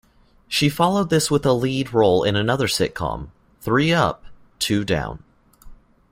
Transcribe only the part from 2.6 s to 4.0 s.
sitcom, "Three